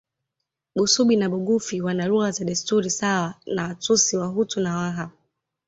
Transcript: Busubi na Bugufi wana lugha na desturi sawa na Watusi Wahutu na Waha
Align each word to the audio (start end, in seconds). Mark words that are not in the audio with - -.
Busubi 0.75 1.15
na 1.15 1.27
Bugufi 1.29 1.81
wana 1.81 2.05
lugha 2.11 2.29
na 2.31 2.45
desturi 2.49 2.89
sawa 2.99 3.35
na 3.45 3.63
Watusi 3.67 4.17
Wahutu 4.17 4.59
na 4.61 4.77
Waha 4.77 5.09